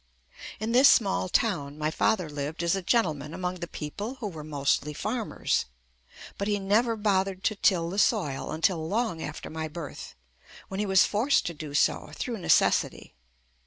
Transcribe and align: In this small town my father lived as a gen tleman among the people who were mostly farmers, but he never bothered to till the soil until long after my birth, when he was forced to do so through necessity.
In 0.59 0.71
this 0.71 0.89
small 0.89 1.29
town 1.29 1.77
my 1.77 1.91
father 1.91 2.27
lived 2.27 2.63
as 2.63 2.75
a 2.75 2.81
gen 2.81 3.03
tleman 3.03 3.35
among 3.35 3.57
the 3.59 3.67
people 3.67 4.15
who 4.15 4.27
were 4.29 4.43
mostly 4.43 4.93
farmers, 4.95 5.65
but 6.39 6.47
he 6.47 6.57
never 6.57 6.95
bothered 6.95 7.43
to 7.43 7.55
till 7.55 7.87
the 7.91 7.99
soil 7.99 8.49
until 8.49 8.87
long 8.89 9.21
after 9.21 9.47
my 9.51 9.67
birth, 9.67 10.15
when 10.69 10.79
he 10.79 10.87
was 10.87 11.05
forced 11.05 11.45
to 11.45 11.53
do 11.53 11.75
so 11.75 12.09
through 12.15 12.39
necessity. 12.39 13.13